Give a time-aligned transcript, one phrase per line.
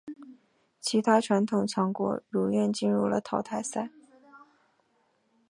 [0.79, 3.91] 其他传统强国如愿进入了淘汰赛。